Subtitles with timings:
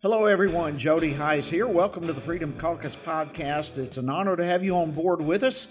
[0.00, 0.78] Hello, everyone.
[0.78, 1.66] Jody Hice here.
[1.66, 3.78] Welcome to the Freedom Caucus podcast.
[3.78, 5.66] It's an honor to have you on board with us.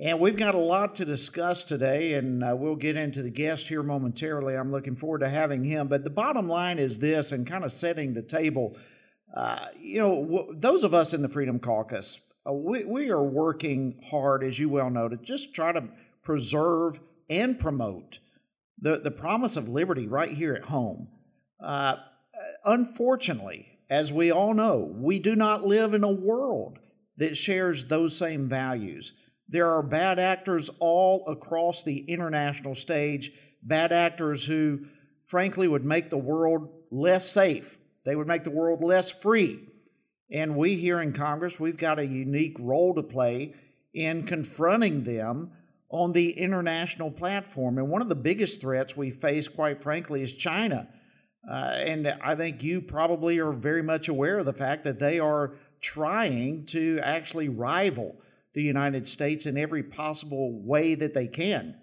[0.00, 3.68] And we've got a lot to discuss today, and uh, we'll get into the guest
[3.68, 4.56] here momentarily.
[4.56, 5.86] I'm looking forward to having him.
[5.86, 8.76] But the bottom line is this, and kind of setting the table.
[9.32, 13.22] Uh, you know, w- those of us in the Freedom Caucus, uh, we, we are
[13.22, 15.84] working hard, as you well know, to just try to
[16.24, 16.98] preserve
[17.30, 18.18] and promote
[18.80, 21.06] the, the promise of liberty right here at home.
[21.60, 21.94] Uh,
[22.64, 26.78] unfortunately, as we all know, we do not live in a world
[27.16, 29.12] that shares those same values.
[29.48, 34.80] There are bad actors all across the international stage, bad actors who,
[35.24, 37.78] frankly, would make the world less safe.
[38.04, 39.60] They would make the world less free.
[40.30, 43.54] And we here in Congress, we've got a unique role to play
[43.94, 45.52] in confronting them
[45.90, 47.78] on the international platform.
[47.78, 50.86] And one of the biggest threats we face, quite frankly, is China.
[51.48, 55.18] Uh, and I think you probably are very much aware of the fact that they
[55.18, 58.16] are trying to actually rival
[58.52, 61.74] the United States in every possible way that they can.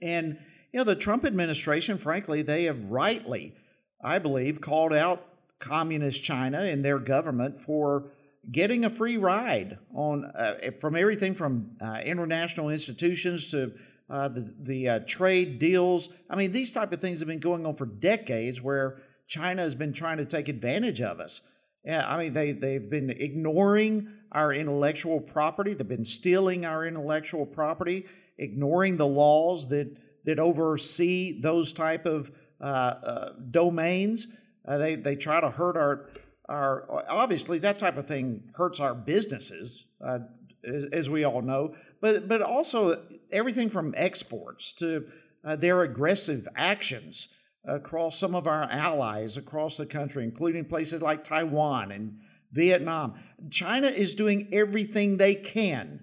[0.00, 0.38] And,
[0.72, 3.54] you know, the Trump administration, frankly, they have rightly,
[4.02, 5.26] I believe, called out
[5.58, 8.10] communist China and their government for
[8.50, 13.72] getting a free ride on uh, from everything from uh, international institutions to
[14.10, 16.08] uh, the, the uh, trade deals.
[16.30, 19.74] I mean, these type of things have been going on for decades where China has
[19.74, 21.42] been trying to take advantage of us.
[21.84, 25.74] Yeah, I mean, they, they've been ignoring our intellectual property.
[25.74, 28.06] They've been stealing our intellectual property,
[28.38, 34.28] ignoring the laws that, that oversee those type of uh, uh domains.
[34.66, 36.10] Uh, they, they try to hurt our,
[36.48, 40.18] our, obviously, that type of thing hurts our businesses, uh,
[40.64, 45.06] as, we all know but but also everything from exports to
[45.44, 47.28] uh, their aggressive actions
[47.64, 52.18] across some of our allies across the country, including places like Taiwan and
[52.52, 53.14] Vietnam.
[53.50, 56.00] China is doing everything they can,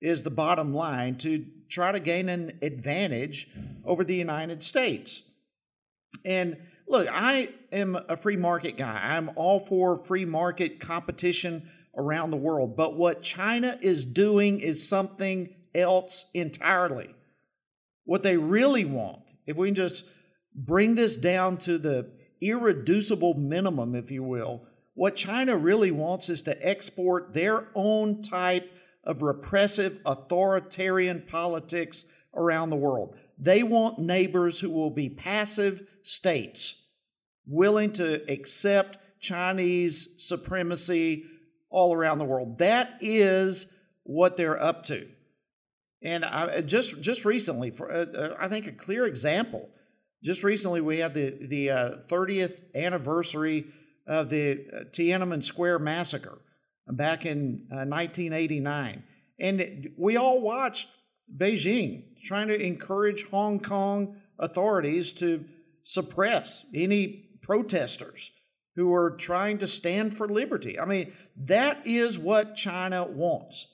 [0.00, 3.48] is the bottom line, to try to gain an advantage
[3.84, 5.22] over the United States.
[6.24, 9.00] And look, I am a free market guy.
[9.02, 12.76] I'm all for free market competition around the world.
[12.76, 17.10] But what China is doing is something else entirely.
[18.04, 20.04] What they really want, if we can just
[20.54, 22.10] bring this down to the
[22.40, 28.70] irreducible minimum, if you will, what China really wants is to export their own type
[29.04, 32.04] of repressive authoritarian politics
[32.34, 33.16] around the world.
[33.38, 36.76] They want neighbors who will be passive states,
[37.46, 41.24] willing to accept Chinese supremacy
[41.72, 42.58] all around the world.
[42.58, 43.66] That is
[44.04, 45.08] what they're up to.
[46.02, 49.68] And I, just just recently, for uh, uh, I think a clear example,
[50.22, 53.66] just recently we had the the uh, 30th anniversary
[54.06, 56.38] of the uh, Tiananmen Square massacre
[56.88, 60.88] back in 1989, uh, and we all watched
[61.36, 65.44] Beijing trying to encourage Hong Kong authorities to
[65.84, 68.32] suppress any protesters
[68.76, 70.78] who are trying to stand for liberty.
[70.78, 71.12] I mean,
[71.44, 73.68] that is what China wants.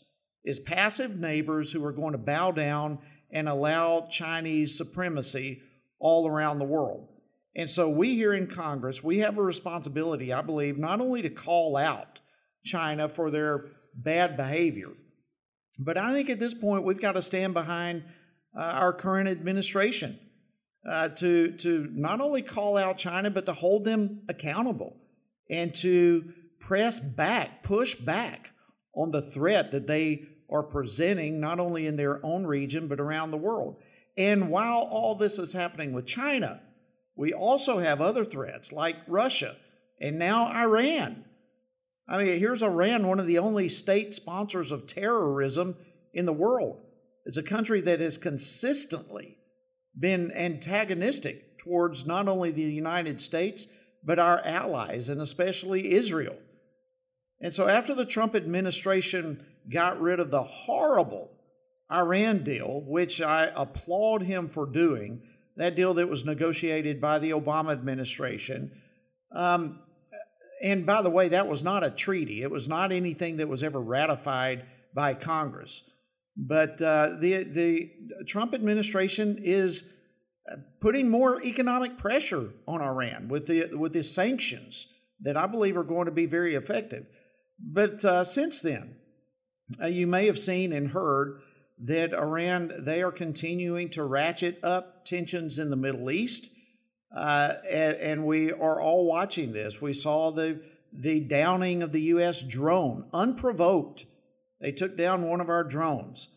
[0.44, 2.98] Is passive neighbors who are going to bow down
[3.31, 5.60] and allow Chinese supremacy
[5.98, 7.09] all around the world.
[7.56, 11.30] And so we here in Congress, we have a responsibility, I believe, not only to
[11.30, 12.20] call out
[12.65, 14.91] China for their bad behavior,
[15.78, 18.04] but I think at this point we've got to stand behind
[18.56, 20.19] uh, our current administration
[20.88, 24.97] uh, to, to not only call out China, but to hold them accountable
[25.50, 28.50] and to press back, push back
[28.94, 33.31] on the threat that they are presenting, not only in their own region, but around
[33.31, 33.77] the world.
[34.16, 36.60] And while all this is happening with China,
[37.16, 39.56] we also have other threats like Russia
[40.00, 41.25] and now Iran.
[42.09, 45.77] I mean, here's Iran, one of the only state sponsors of terrorism
[46.15, 46.81] in the world.
[47.27, 49.37] It's a country that has consistently
[49.98, 53.66] been antagonistic towards not only the United States,
[54.04, 56.36] but our allies, and especially Israel.
[57.40, 61.30] And so, after the Trump administration got rid of the horrible
[61.90, 65.22] Iran deal, which I applaud him for doing,
[65.56, 68.70] that deal that was negotiated by the Obama administration.
[69.34, 69.80] Um,
[70.62, 73.62] and by the way, that was not a treaty, it was not anything that was
[73.62, 74.64] ever ratified
[74.94, 75.82] by Congress.
[76.38, 77.90] But uh, the, the
[78.26, 79.92] Trump administration is
[80.50, 84.86] uh, putting more economic pressure on Iran with the, with the sanctions
[85.20, 87.06] that I believe are going to be very effective.
[87.58, 88.96] But uh, since then,
[89.82, 91.40] uh, you may have seen and heard
[91.84, 96.50] that Iran, they are continuing to ratchet up tensions in the Middle East.
[97.14, 99.80] Uh, and, and, we are all watching this.
[99.80, 100.60] We saw the
[100.92, 102.42] the downing of the U.S.
[102.42, 104.04] drone unprovoked.
[104.60, 106.28] They took down one of our drones.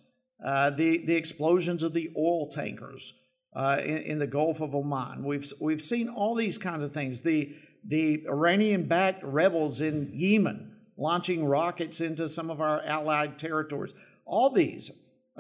[0.44, 3.14] Uh, the the explosions of the oil tankers
[3.56, 5.24] uh, in, in, the Gulf of Oman.
[5.24, 7.22] We've we've seen all these kinds of things.
[7.22, 13.94] The the Iranian-backed rebels in Yemen launching rockets into some of our allied territories.
[14.26, 14.92] All these.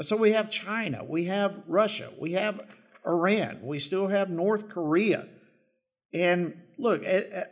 [0.01, 2.61] So we have China, we have Russia, we have
[3.05, 5.27] Iran, we still have North Korea.
[6.13, 7.03] And look,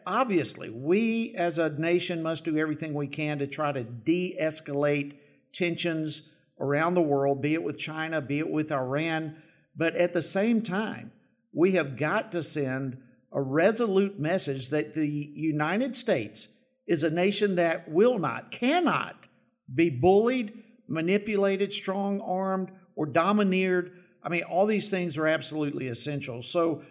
[0.08, 5.14] obviously, we as a nation must do everything we can to try to de escalate
[5.54, 6.24] tensions
[6.60, 9.36] around the world, be it with China, be it with Iran.
[9.76, 11.12] But at the same time,
[11.54, 12.98] we have got to send
[13.32, 16.50] a resolute message that the United States
[16.88, 19.28] is a nation that will not, cannot
[19.74, 23.92] be bullied, manipulated, strong armed, or domineered.
[24.24, 26.42] I mean, all these things are absolutely essential.
[26.42, 26.82] So,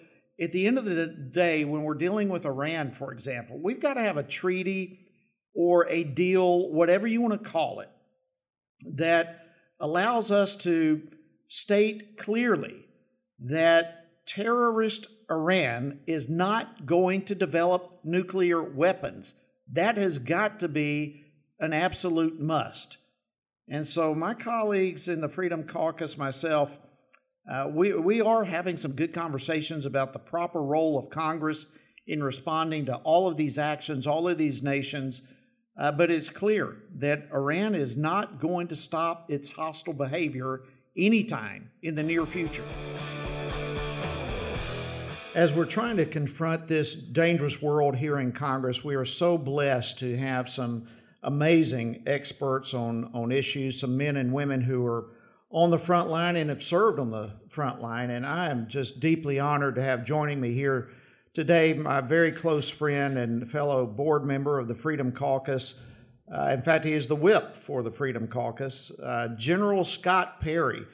[0.41, 3.95] at the end of the day, when we're dealing with Iran, for example, we've got
[3.95, 5.01] to have a treaty
[5.55, 7.91] or a deal, whatever you want to call it,
[8.95, 9.41] that
[9.81, 11.03] allows us to
[11.49, 12.87] state clearly
[13.41, 19.35] that terrorist Iran is not going to develop nuclear weapons.
[19.73, 21.25] That has got to be
[21.59, 22.99] an absolute must.
[23.69, 26.79] And so, my colleagues in the Freedom Caucus, myself,
[27.49, 31.67] uh, we, we are having some good conversations about the proper role of Congress
[32.07, 35.23] in responding to all of these actions, all of these nations.
[35.79, 40.63] Uh, but it's clear that Iran is not going to stop its hostile behavior
[40.97, 42.65] anytime in the near future.
[45.35, 49.99] As we're trying to confront this dangerous world here in Congress, we are so blessed
[50.01, 50.87] to have some
[51.23, 55.11] amazing experts on, on issues, some men and women who are
[55.51, 58.11] on the front line and have served on the front line.
[58.11, 60.91] And I am just deeply honored to have joining me here
[61.33, 65.77] today my very close friend and fellow board member of the Freedom Caucus.
[66.33, 70.85] Uh, in fact, he is the whip for the Freedom Caucus, uh, General Scott Perry.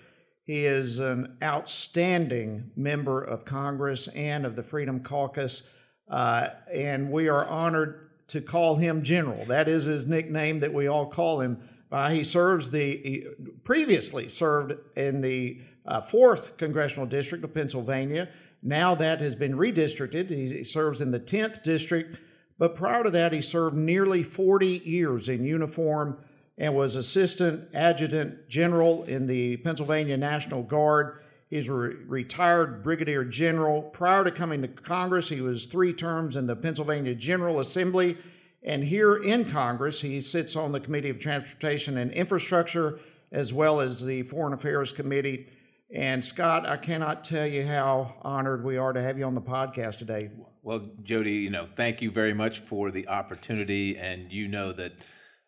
[0.45, 5.65] He is an outstanding member of Congress and of the Freedom Caucus,
[6.09, 9.45] uh, and we are honored to call him General.
[9.47, 11.59] That is his nickname that we all call him.
[11.95, 13.25] Uh, he serves the he
[13.63, 18.29] previously served in the uh, fourth congressional district of Pennsylvania.
[18.65, 20.29] Now that has been redistricted.
[20.29, 22.19] He serves in the tenth district,
[22.59, 26.19] but prior to that, he served nearly 40 years in uniform
[26.59, 31.21] and was Assistant Adjutant General in the Pennsylvania National Guard.
[31.49, 33.83] He's a re- retired Brigadier General.
[33.83, 38.17] Prior to coming to Congress, he was three terms in the Pennsylvania General Assembly.
[38.65, 42.99] And here in Congress, he sits on the Committee of Transportation and Infrastructure,
[43.31, 45.49] as well as the Foreign Affairs Committee.
[45.95, 49.41] And Scott, I cannot tell you how honored we are to have you on the
[49.43, 50.31] podcast today.
[50.63, 53.99] Well, Jody, you know, thank you very much for the opportunity.
[53.99, 54.93] And you know that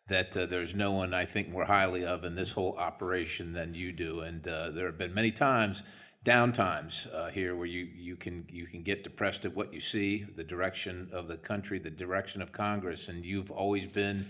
[0.09, 3.75] that uh, there's no one I think more highly of in this whole operation than
[3.75, 4.21] you do.
[4.21, 5.83] And uh, there have been many times,
[6.27, 9.79] down times uh, here, where you, you can you can get depressed at what you
[9.79, 14.27] see, the direction of the country, the direction of Congress, and you've always been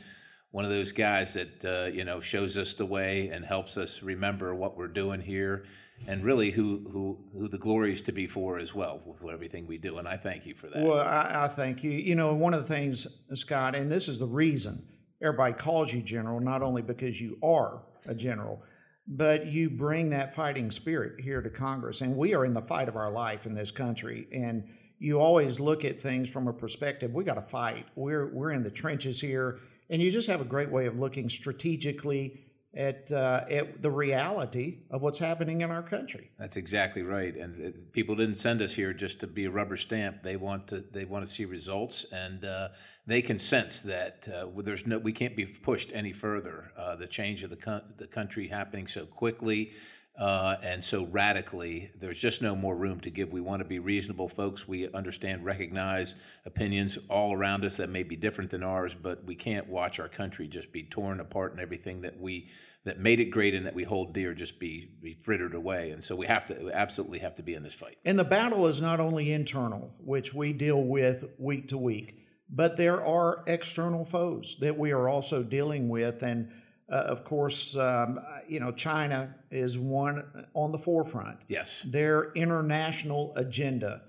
[0.51, 4.03] one of those guys that uh, you know shows us the way and helps us
[4.03, 5.65] remember what we're doing here,
[6.07, 9.67] and really who who who the glory is to be for as well with everything
[9.67, 9.97] we do.
[9.97, 10.85] And I thank you for that.
[10.85, 11.93] Well, I, I thank you.
[11.93, 14.87] You know, one of the things, Scott, and this is the reason
[15.23, 18.63] everybody calls you general, not only because you are a general,
[19.09, 22.01] but you bring that fighting spirit here to Congress.
[22.01, 24.27] And we are in the fight of our life in this country.
[24.33, 24.65] And
[24.99, 27.87] you always look at things from a perspective we got to fight.
[27.95, 29.61] We're, we're in the trenches here.
[29.91, 32.46] And you just have a great way of looking strategically
[32.77, 36.31] at, uh, at the reality of what's happening in our country.
[36.39, 37.35] That's exactly right.
[37.35, 40.23] And uh, people didn't send us here just to be a rubber stamp.
[40.23, 42.69] They want to they want to see results, and uh,
[43.07, 46.73] they can sense that uh, there's no we can't be pushed any further.
[46.77, 49.73] Uh, the change of the co- the country happening so quickly.
[50.19, 53.33] Uh, and so radically, there's just no more room to give.
[53.33, 54.67] We want to be reasonable folks.
[54.67, 56.15] We understand, recognize
[56.47, 60.09] opinions all around us that may be different than ours, but we can't watch our
[60.09, 62.49] country just be torn apart and everything that we
[62.85, 65.91] that made it great and that we hold dear just be be frittered away.
[65.91, 67.99] And so we have to we absolutely have to be in this fight.
[68.07, 72.77] And the battle is not only internal, which we deal with week to week, but
[72.77, 76.51] there are external foes that we are also dealing with and
[76.91, 81.39] uh, of course, um, you know, China is one on the forefront.
[81.49, 81.83] Yes.
[81.87, 84.03] Their international agenda,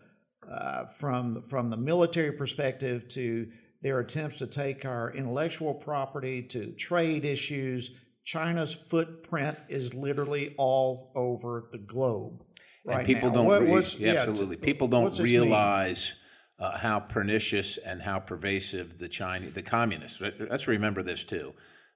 [0.52, 3.48] uh, from from the military perspective to
[3.82, 7.92] their attempts to take our intellectual property to trade issues,
[8.24, 12.44] China's footprint is literally all over the globe.
[12.86, 13.36] right and people now.
[13.36, 15.42] don't What- re- yeah, absolutely people don't what's this mean?
[15.42, 16.16] realize
[16.60, 21.54] uh, how pernicious and how pervasive the Chinese the communists let's remember this too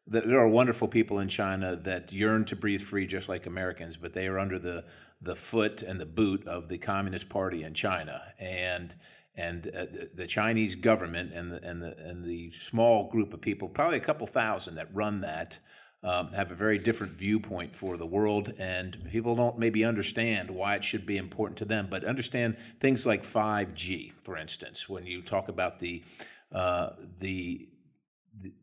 [0.07, 3.97] That there are wonderful people in China that yearn to breathe free just like Americans
[3.97, 4.85] but they are under the
[5.21, 8.95] the foot and the boot of the Communist Party in China and
[9.35, 13.69] and uh, the, Chinese government and the, and the and the small group of people
[13.69, 15.59] probably a couple thousand that run that
[16.03, 20.75] um, have a very different viewpoint for the world, and people don't maybe understand why
[20.75, 21.87] it should be important to them.
[21.89, 26.03] But understand things like 5G, for instance, when you talk about the
[26.51, 27.69] uh, the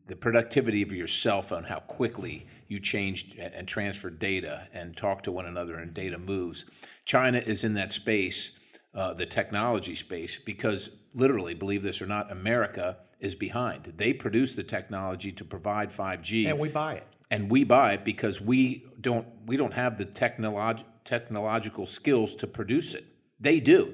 [0.07, 5.23] the productivity of your cell phone, how quickly you change and transfer data and talk
[5.23, 6.65] to one another, and data moves.
[7.05, 8.57] China is in that space,
[8.93, 13.83] uh, the technology space, because literally, believe this or not, America is behind.
[13.97, 17.07] They produce the technology to provide 5G and we buy it.
[17.31, 22.47] and we buy it because we don't we don't have the technolog- technological skills to
[22.47, 23.05] produce it.
[23.39, 23.93] They do.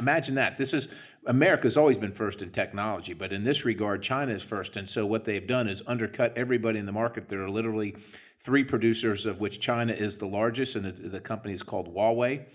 [0.00, 0.56] Imagine that.
[0.56, 0.88] This is
[1.26, 4.76] America's always been first in technology, but in this regard, China is first.
[4.76, 7.28] And so what they've done is undercut everybody in the market.
[7.28, 7.94] There are literally
[8.38, 12.46] three producers, of which China is the largest, and the, the company is called Huawei.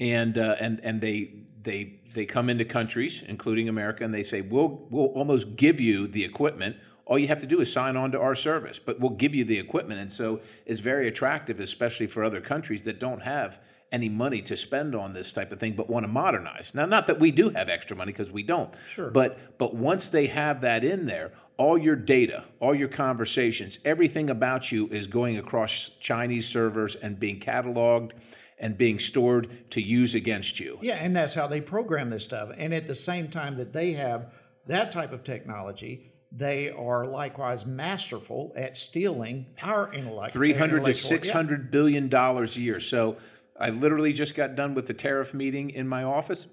[0.00, 4.40] And uh, and and they they they come into countries, including America, and they say
[4.40, 6.76] we'll we'll almost give you the equipment
[7.10, 9.42] all you have to do is sign on to our service, but we'll give you
[9.42, 10.00] the equipment.
[10.00, 13.60] And so it's very attractive, especially for other countries that don't have
[13.92, 16.72] any money to spend on this type of thing, but want to modernize.
[16.74, 19.10] Now, not that we do have extra money because we don't, Sure.
[19.10, 24.30] but but once they have that in there, all your data, all your conversations, everything
[24.30, 28.12] about you is going across Chinese servers and being cataloged
[28.58, 30.78] and being stored to use against you.
[30.82, 32.50] Yeah, and that's how they program this stuff.
[32.56, 34.32] And at the same time that they have
[34.66, 40.32] that type of technology, they are likewise masterful at stealing our intellect.
[40.32, 42.78] 300 to intellectual- 600 billion dollars a year.
[42.80, 43.16] So
[43.60, 46.46] I literally just got done with the tariff meeting in my office.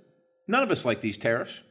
[0.47, 1.61] None of us like these tariffs.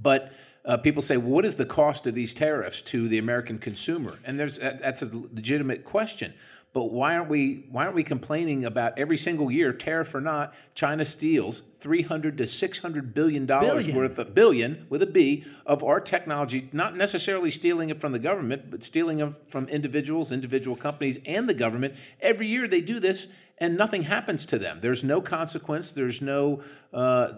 [0.00, 0.32] But
[0.64, 4.18] uh, people say, well, what is the cost of these tariffs to the American consumer?
[4.24, 6.34] And there's that's a legitimate question.
[6.74, 10.54] But why aren't we why aren't we complaining about every single year, tariff or not,
[10.74, 16.00] China steals 300 to 600 billion dollars worth of billion with a B of our
[16.00, 21.20] technology, not necessarily stealing it from the government, but stealing it from individuals, individual companies,
[21.26, 21.94] and the government.
[22.20, 23.28] Every year they do this,
[23.58, 24.80] and nothing happens to them.
[24.82, 25.92] There's no consequence.
[25.92, 27.34] There's no uh,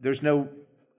[0.00, 0.48] there's no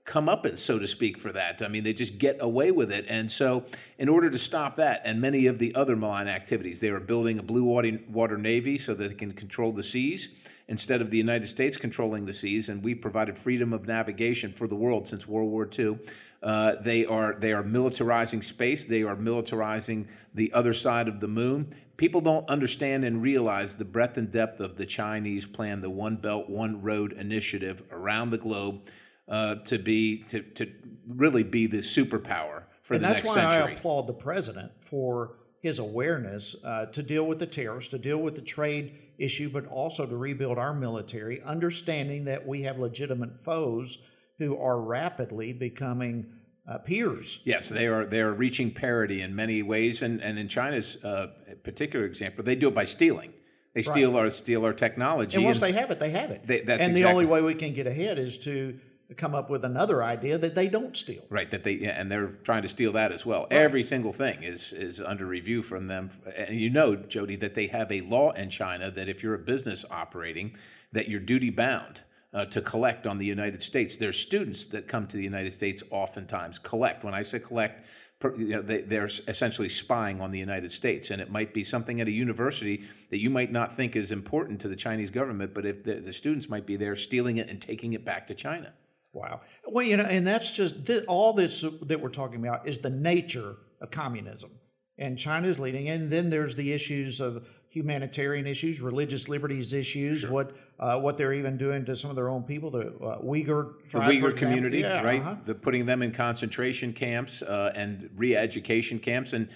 [0.05, 1.61] comeuppance, so to speak, for that.
[1.61, 3.05] I mean, they just get away with it.
[3.07, 3.63] And so,
[3.97, 7.39] in order to stop that and many of the other malign activities, they are building
[7.39, 11.47] a blue water, navy so that they can control the seas instead of the United
[11.47, 12.67] States controlling the seas.
[12.69, 15.99] And we've provided freedom of navigation for the world since World War II.
[16.41, 18.83] Uh, they are they are militarizing space.
[18.83, 21.73] They are militarizing the other side of the moon.
[21.95, 26.17] People don't understand and realize the breadth and depth of the Chinese plan, the One
[26.17, 28.81] Belt, One Road initiative around the globe
[29.27, 30.71] uh, to be to, to
[31.07, 35.79] really be the superpower for And the that's why I applaud the president for his
[35.79, 40.05] awareness uh, to deal with the tariffs, to deal with the trade issue, but also
[40.05, 43.99] to rebuild our military, understanding that we have legitimate foes
[44.37, 46.25] who are rapidly becoming
[46.67, 47.39] uh, peers.
[47.45, 51.27] Yes, they are they are reaching parity in many ways, and, and in China's uh,
[51.63, 53.33] particular example, they do it by stealing.
[53.73, 55.37] They steal our steal our technology.
[55.37, 56.45] And once and- they have it, they have it.
[56.45, 58.77] They- that's and the only way we can get ahead is to
[59.17, 61.23] come up with another idea that they don't steal.
[61.29, 63.47] Right, that they yeah, and they're trying to steal that as well.
[63.51, 66.09] Every single thing is is under review from them.
[66.35, 69.39] And you know, Jody, that they have a law in China that if you're a
[69.39, 70.55] business operating,
[70.93, 72.01] that you're duty bound
[72.33, 73.95] uh, to collect on the United States.
[73.97, 77.03] There's students that come to the United States oftentimes collect.
[77.03, 77.85] When I say collect.
[78.19, 81.63] per- You know, they, they're essentially spying on the United States, and it might be
[81.63, 85.53] something at a university that you might not think is important to the Chinese government,
[85.53, 88.33] but if the, the students might be there stealing it and taking it back to
[88.33, 88.71] China.
[89.13, 89.41] Wow.
[89.67, 92.89] Well, you know, and that's just th- all this that we're talking about is the
[92.89, 94.49] nature of communism,
[94.97, 95.89] and China is leading.
[95.89, 101.33] And then there's the issues of humanitarian issues, religious liberties issues, what uh, what they're
[101.33, 104.79] even doing to some of their own people, the uh, Uyghur tribe, for Uyghur community,
[104.79, 105.21] Yeah, right?
[105.21, 105.35] uh-huh.
[105.45, 109.47] The putting them in concentration camps uh, and re-education camps, and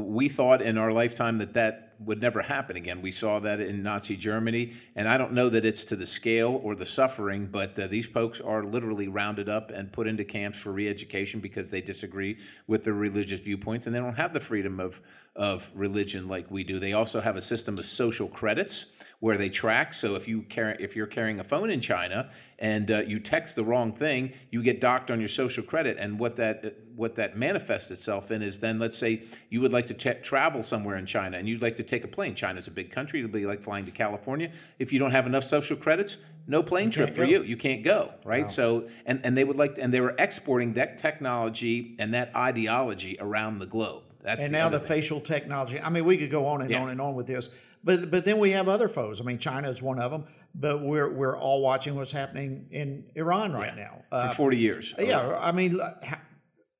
[0.00, 3.00] we thought in our lifetime that that would never happen again.
[3.00, 6.60] We saw that in Nazi Germany, and I don't know that it's to the scale
[6.62, 10.58] or the suffering, but uh, these folks are literally rounded up and put into camps
[10.58, 14.78] for re-education because they disagree with their religious viewpoints, and they don't have the freedom
[14.80, 15.00] of
[15.36, 16.78] of religion like we do.
[16.78, 18.86] They also have a system of social credits
[19.20, 19.92] where they track.
[19.92, 23.54] So if you carry, if you're carrying a phone in China and uh, you text
[23.54, 25.96] the wrong thing, you get docked on your social credit.
[25.98, 29.86] And what that what that manifests itself in is then let's say you would like
[29.86, 32.34] to t- travel somewhere in China and you'd like to take a plane.
[32.34, 34.50] China's a big country; it'll be like flying to California.
[34.78, 37.30] If you don't have enough social credits, no plane trip for go.
[37.30, 37.42] you.
[37.42, 38.48] You can't go, right?
[38.48, 42.34] So, and and they would like, to, and they were exporting that technology and that
[42.34, 44.02] ideology around the globe.
[44.22, 44.88] That's and the now the thing.
[44.88, 45.80] facial technology.
[45.80, 46.82] I mean, we could go on and Yeah.
[46.82, 47.50] on and on with this,
[47.84, 49.20] but but then we have other foes.
[49.20, 50.24] I mean, China is one of them,
[50.54, 54.02] but we're we're all watching what's happening in Iran right now.
[54.10, 54.94] Uh, for forty years.
[54.98, 55.78] yeah, I mean,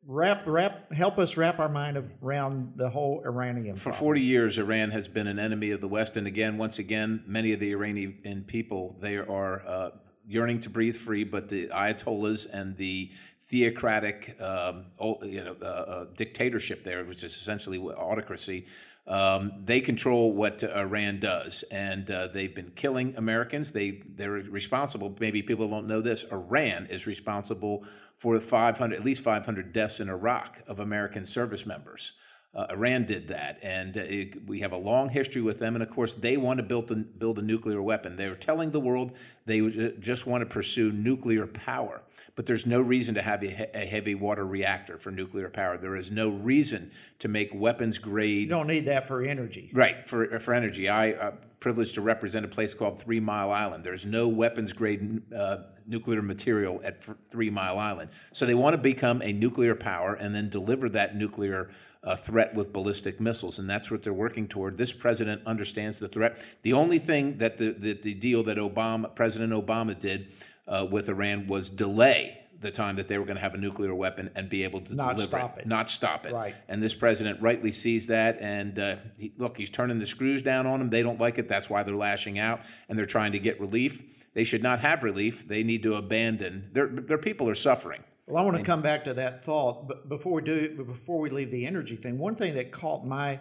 [0.06, 3.74] wrap wrap help us wrap our mind around the whole Iranian.
[3.74, 4.00] For problem.
[4.00, 6.16] 40 years, Iran has been an enemy of the West.
[6.16, 9.90] And again, once again, many of the Iranian people, they are uh,
[10.26, 13.10] yearning to breathe free, but the Ayatollahs and the
[13.40, 14.86] theocratic um,
[15.22, 18.66] you know, uh, uh, dictatorship there, which is essentially autocracy,
[19.06, 21.62] um, they control what uh, Iran does.
[21.70, 23.72] And uh, they've been killing Americans.
[23.72, 25.14] They, they're responsible.
[25.20, 26.24] Maybe people don't know this.
[26.32, 27.84] Iran is responsible
[28.16, 32.12] for 500, at least 500 deaths in Iraq of American service members.
[32.56, 35.76] Uh, Iran did that, and uh, it, we have a long history with them.
[35.76, 38.16] And of course, they want to build a, build a nuclear weapon.
[38.16, 39.12] They're telling the world
[39.44, 39.60] they
[40.00, 42.00] just want to pursue nuclear power,
[42.34, 45.76] but there's no reason to have a, a heavy water reactor for nuclear power.
[45.76, 49.70] There is no reason to make weapons grade you don't need that for energy.
[49.74, 50.88] Right for for energy.
[50.88, 53.84] I uh, privileged to represent a place called Three Mile Island.
[53.84, 58.10] There's no weapons grade uh, nuclear material at Three Mile Island.
[58.32, 61.70] So they want to become a nuclear power and then deliver that nuclear
[62.06, 64.78] uh, threat with ballistic missiles, and that's what they're working toward.
[64.78, 66.42] This president understands the threat.
[66.62, 70.28] The only thing that the the, the deal that Obama President Obama did
[70.68, 72.42] uh, with Iran was delay.
[72.58, 74.94] The time that they were going to have a nuclear weapon and be able to
[74.94, 75.66] Not deliver stop it.
[75.66, 76.32] not stop it.
[76.32, 76.54] Right.
[76.68, 78.38] And this president rightly sees that.
[78.40, 80.88] And uh, he, look, he's turning the screws down on them.
[80.88, 81.48] They don't like it.
[81.48, 84.26] That's why they're lashing out and they're trying to get relief.
[84.32, 85.46] They should not have relief.
[85.46, 86.70] They need to abandon.
[86.72, 88.02] Their, their people are suffering.
[88.26, 91.30] Well, I want to come back to that thought, but before we do, before we
[91.30, 93.38] leave the energy thing, one thing that caught my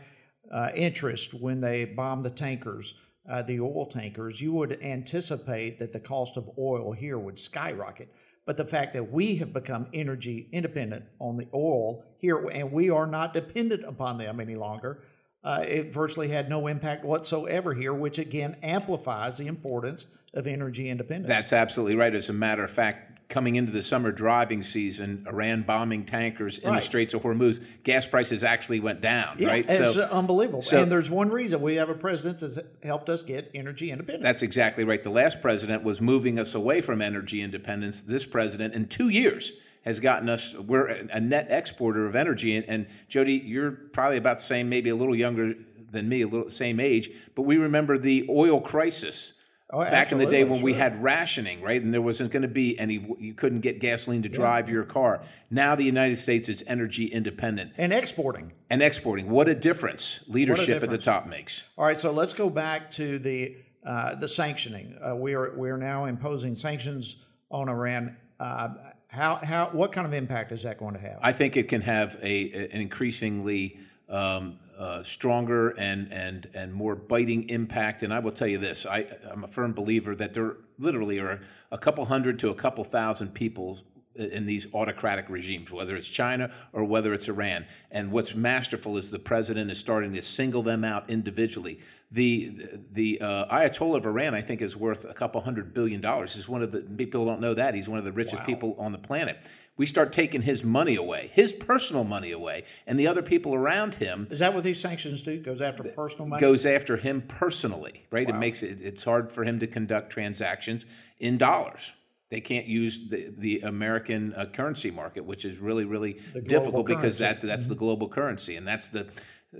[0.53, 2.93] uh, interest when they bombed the tankers,
[3.27, 8.13] uh, the oil tankers, you would anticipate that the cost of oil here would skyrocket.
[8.45, 12.91] But the fact that we have become energy independent on the oil here, and we
[12.91, 15.01] are not dependent upon them any longer,
[15.43, 20.89] uh, it virtually had no impact whatsoever here, which again amplifies the importance of energy
[20.89, 21.27] independence.
[21.27, 22.13] That's absolutely right.
[22.13, 23.04] As a matter of fact,
[23.35, 28.05] coming into the summer driving season, Iran bombing tankers in the Straits of Hormuz, gas
[28.05, 29.65] prices actually went down, Yeah, right?
[29.69, 30.61] it's uh, unbelievable.
[30.61, 34.23] so- and there's one reason we have a president that's helped us get energy independence.
[34.23, 35.03] That's exactly right.
[35.03, 38.03] The last president was moving us away from energy independence.
[38.03, 39.51] This president, in two years,
[39.83, 42.55] has gotten us, we're a a net exporter of energy.
[42.55, 45.55] And, and Jody, you're probably about the same, maybe a little younger
[45.91, 49.33] than me, a little same age, but we remember the oil crisis.
[49.71, 52.47] Oh, Back in the day when we had rationing, right, and there wasn't going to
[52.47, 55.23] be any, you couldn't get gasoline to drive your car.
[55.49, 58.53] Now the United States is energy independent and exporting.
[58.69, 59.27] and exporting.
[59.27, 61.63] What a difference leadership at the top makes.
[61.79, 64.97] All right, so let's go back to the uh, the sanctioning.
[65.01, 67.17] Uh, we are we are now imposing sanctions
[67.49, 68.15] on Iran.
[68.39, 68.69] Uh,
[69.07, 71.17] how how what kind of impact is that going to have?
[71.23, 76.95] I think it can have a, an increasingly um, uh, stronger and, and, and more
[76.95, 78.03] biting impact.
[78.03, 81.41] And I will tell you this I, I'm a firm believer that there literally are
[81.71, 83.79] a couple hundred to a couple thousand people
[84.15, 87.65] in these autocratic regimes, whether it's China or whether it's Iran.
[87.91, 91.79] And what's masterful is the president is starting to single them out individually.
[92.11, 96.35] The the uh, Ayatollah of Iran, I think, is worth a couple hundred billion dollars.
[96.35, 98.91] He's one of the people don't know that he's one of the richest people on
[98.91, 99.39] the planet.
[99.77, 103.95] We start taking his money away, his personal money away, and the other people around
[103.95, 105.37] him is that what these sanctions do?
[105.41, 106.39] Goes after personal money.
[106.39, 108.29] goes after him personally, right?
[108.29, 110.85] It makes it it's hard for him to conduct transactions
[111.19, 111.91] in dollars.
[112.29, 117.19] They can't use the, the American uh, currency market, which is really really difficult because
[117.19, 117.23] currency.
[117.23, 119.07] that's that's the global currency, and that's the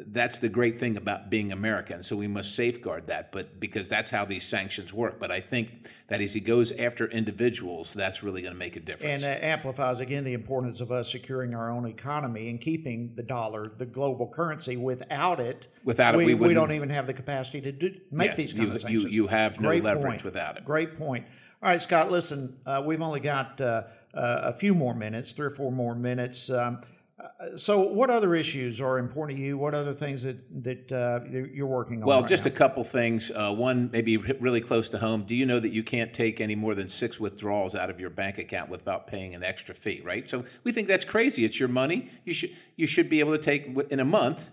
[0.08, 2.04] that's the great thing about being American.
[2.04, 5.20] So we must safeguard that, but because that's how these sanctions work.
[5.20, 8.80] But I think that as he goes after individuals, that's really going to make a
[8.80, 9.24] difference.
[9.24, 13.24] and that amplifies again the importance of us securing our own economy and keeping the
[13.24, 14.76] dollar, the global currency.
[14.78, 18.32] Without it, Without it, we, we we don't even have the capacity to do, make
[18.32, 19.16] Yeah, these kind you- of sanctions.
[19.16, 20.24] you have no Great leverage point.
[20.24, 20.66] without it.
[20.66, 21.26] Great point.
[21.64, 22.12] All right, Scott.
[22.12, 25.96] Listen, uh, we've only got uh, uh, a few more minutes, three or four more
[25.96, 26.50] minutes.
[26.50, 26.82] Um,
[27.56, 29.58] so, what other issues are important to you?
[29.58, 32.08] What other things that that uh, you're working on?
[32.08, 32.52] Well, right just now?
[32.52, 33.32] a couple things.
[33.32, 35.24] Uh, one, maybe really close to home.
[35.24, 38.10] Do you know that you can't take any more than six withdrawals out of your
[38.10, 40.02] bank account without paying an extra fee?
[40.04, 40.30] Right.
[40.30, 41.46] So we think that's crazy.
[41.46, 42.10] It's your money.
[42.26, 44.52] You should you should be able to take in a month,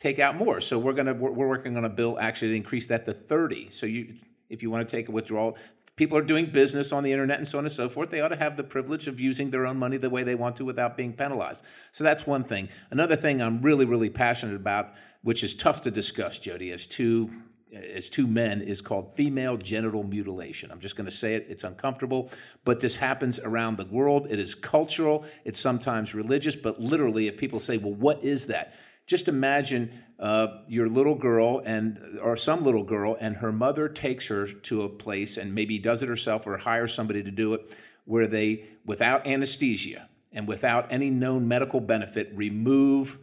[0.00, 0.60] take out more.
[0.60, 3.70] So we're gonna we're, we're working on a bill actually to increase that to thirty.
[3.70, 4.14] So you
[4.50, 5.56] if you want to take a withdrawal.
[6.02, 8.10] People are doing business on the internet and so on and so forth.
[8.10, 10.56] They ought to have the privilege of using their own money the way they want
[10.56, 11.64] to without being penalized.
[11.92, 12.68] So that's one thing.
[12.90, 17.30] Another thing I'm really, really passionate about, which is tough to discuss, Jody, as two
[17.72, 20.72] as two men is called female genital mutilation.
[20.72, 22.30] I'm just going to say it, it's uncomfortable,
[22.64, 24.26] but this happens around the world.
[24.28, 28.74] It is cultural, it's sometimes religious, but literally, if people say, well, what is that?
[29.12, 34.26] Just imagine uh, your little girl and or some little girl and her mother takes
[34.28, 37.76] her to a place and maybe does it herself or hires somebody to do it
[38.06, 43.18] where they without anesthesia and without any known medical benefit remove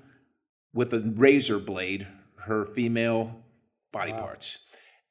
[0.75, 3.35] with a razor blade her female
[3.91, 4.19] body wow.
[4.19, 4.59] parts.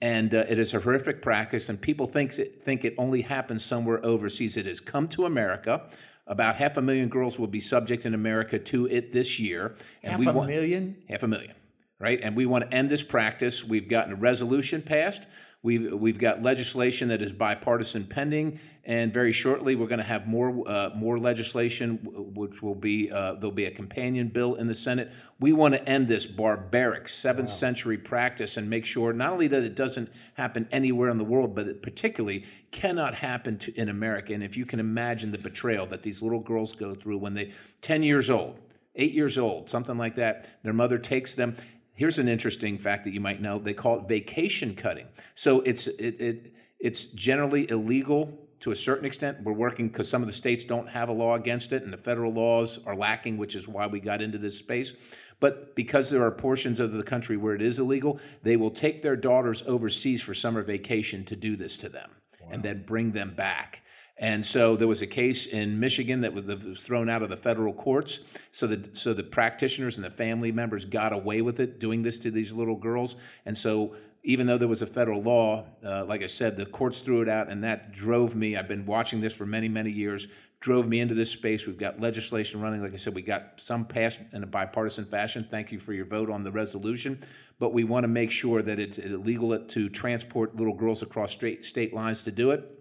[0.01, 3.65] And uh, it is a horrific practice, and people think it, think it only happens
[3.65, 4.57] somewhere overseas.
[4.57, 5.89] It has come to America.
[6.29, 9.75] About half a million girls will be subject in America to it this year.
[10.03, 10.97] And half we a want, million?
[11.09, 11.55] Half a million,
[11.99, 12.21] right?
[12.23, 13.65] And we want to end this practice.
[13.65, 15.27] We've gotten a resolution passed
[15.63, 20.29] We've, we've got legislation that is bipartisan pending, and very shortly we're going to have
[20.29, 24.75] more uh, more legislation, which will be uh, there'll be a companion bill in the
[24.75, 25.13] Senate.
[25.41, 29.65] We want to end this barbaric seventh century practice and make sure not only that
[29.65, 34.35] it doesn't happen anywhere in the world, but it particularly cannot happen to, in America.
[34.35, 37.53] And if you can imagine the betrayal that these little girls go through when they
[37.83, 38.61] 10 years old,
[38.95, 40.49] eight years old, something like that.
[40.63, 41.57] Their mother takes them
[41.99, 43.59] Here's an interesting fact that you might know.
[43.59, 45.09] They call it vacation cutting.
[45.35, 49.43] So it's it, it it's generally illegal to a certain extent.
[49.43, 51.99] We're working because some of the states don't have a law against it, and the
[51.99, 54.93] federal laws are lacking, which is why we got into this space.
[55.41, 59.03] But because there are portions of the country where it is illegal, they will take
[59.03, 62.51] their daughters overseas for summer vacation to do this to them wow.
[62.53, 63.83] and then bring them back.
[64.19, 67.73] And so there was a case in Michigan that was thrown out of the federal
[67.73, 68.39] courts.
[68.51, 72.19] So the so the practitioners and the family members got away with it, doing this
[72.21, 73.17] to these little girls.
[73.47, 77.01] And so even though there was a federal law, uh, like I said, the courts
[77.01, 78.57] threw it out, and that drove me.
[78.57, 80.27] I've been watching this for many, many years.
[80.61, 81.69] Drove me into this space.
[81.69, 82.83] We've got legislation running.
[82.83, 85.47] Like I said, we got some passed in a bipartisan fashion.
[85.49, 87.21] Thank you for your vote on the resolution.
[87.61, 91.65] But we want to make sure that it's illegal to transport little girls across state
[91.65, 92.78] state lines to do it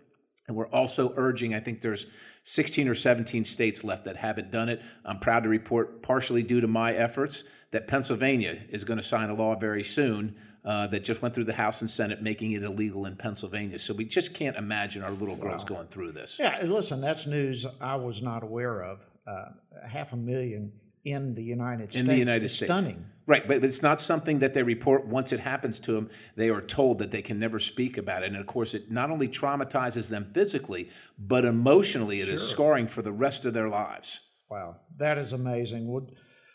[0.48, 2.08] and we're also urging, I think there's
[2.44, 4.82] 16 or 17 states left that haven't done it.
[5.06, 9.30] I'm proud to report, partially due to my efforts, that Pennsylvania is going to sign
[9.30, 12.64] a law very soon uh, that just went through the House and Senate, making it
[12.64, 13.78] illegal in Pennsylvania.
[13.78, 15.78] So we just can't imagine our little girls wow.
[15.78, 16.38] going through this.
[16.40, 19.06] Yeah, listen, that's news I was not aware of.
[19.26, 19.50] Uh,
[19.86, 20.72] half a million
[21.08, 22.02] in the United States.
[22.02, 22.72] In the United States.
[22.72, 23.06] Stunning.
[23.26, 26.10] Right, but it's not something that they report once it happens to them.
[26.36, 28.28] They are told that they can never speak about it.
[28.28, 30.90] And of course, it not only traumatizes them physically,
[31.20, 32.34] but emotionally, it sure.
[32.36, 34.22] is scarring for the rest of their lives.
[34.50, 35.92] Wow, that is amazing.
[35.92, 36.08] Well,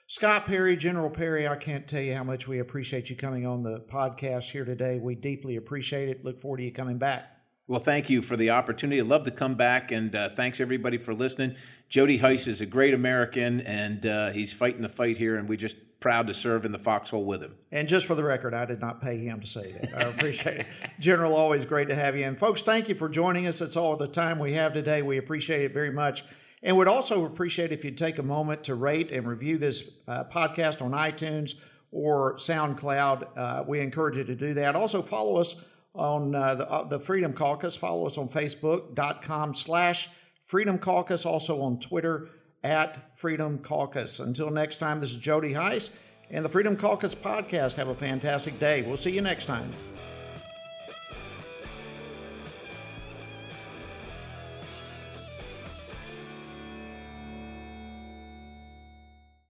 [0.07, 3.63] Scott Perry, General Perry, I can't tell you how much we appreciate you coming on
[3.63, 4.99] the podcast here today.
[4.99, 6.25] We deeply appreciate it.
[6.25, 7.25] Look forward to you coming back.
[7.69, 9.01] Well, thank you for the opportunity.
[9.01, 11.55] I'd love to come back, and uh, thanks everybody for listening.
[11.89, 15.57] Jody Hice is a great American, and uh, he's fighting the fight here, and we
[15.57, 17.55] just proud to serve in the foxhole with him.
[17.71, 19.97] And just for the record, I did not pay him to say that.
[19.97, 20.67] I appreciate it.
[20.99, 22.25] General, always great to have you.
[22.25, 23.61] And folks, thank you for joining us.
[23.61, 25.03] That's all the time we have today.
[25.03, 26.25] We appreciate it very much.
[26.65, 30.25] And would also appreciate if you'd take a moment to rate and review this uh,
[30.25, 31.55] podcast on iTunes
[31.93, 33.39] or SoundCloud.
[33.39, 34.75] Uh, we encourage you to do that.
[34.75, 35.55] Also, follow us
[35.95, 37.77] on uh, the, uh, the, Freedom Caucus.
[37.77, 40.09] Follow us on Facebook.com slash
[40.45, 42.29] Freedom Caucus, also on Twitter
[42.65, 44.21] at Freedom Caucus.
[44.21, 45.91] Until next time, this is Jody Hice
[46.31, 47.77] and the Freedom Caucus podcast.
[47.77, 48.83] Have a fantastic day.
[48.83, 49.73] We'll see you next time.